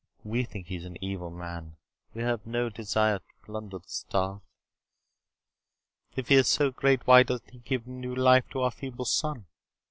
We 0.23 0.45
think 0.45 0.65
he 0.65 0.77
is 0.77 0.85
an 0.85 0.97
evil 0.99 1.29
man. 1.29 1.75
We 2.15 2.23
have 2.23 2.47
no 2.47 2.69
desire 2.69 3.19
to 3.19 3.45
plunder 3.45 3.77
the 3.77 3.87
stars. 3.87 4.41
If 6.15 6.29
he 6.29 6.35
is 6.37 6.47
so 6.47 6.71
great, 6.71 7.05
why 7.05 7.21
doesn't 7.21 7.51
he 7.51 7.59
give 7.59 7.85
new 7.85 8.15
life 8.15 8.49
to 8.53 8.61
our 8.61 8.71
feeble 8.71 9.05
sun? 9.05 9.45